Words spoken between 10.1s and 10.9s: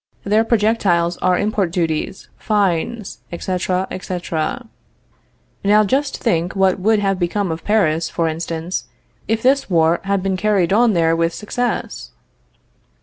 been carried